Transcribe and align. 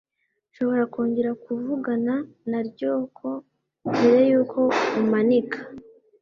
Nshobora 0.49 0.83
kongera 0.93 1.31
kuvugana 1.43 2.13
na 2.49 2.59
Ryoko 2.69 3.25
mbere 3.95 4.19
yuko 4.31 4.59
umanika? 5.01 5.59